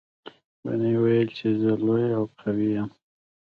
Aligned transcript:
ونې 0.63 0.91
ویل 1.03 1.29
چې 1.37 1.47
زه 1.61 1.71
لویه 1.83 2.11
او 2.19 2.23
قوي 2.39 2.69
یم. 2.75 2.89